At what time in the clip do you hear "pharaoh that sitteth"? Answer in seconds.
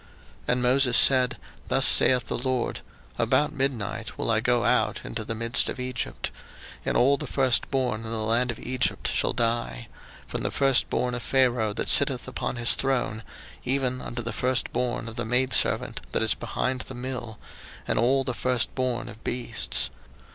11.21-12.27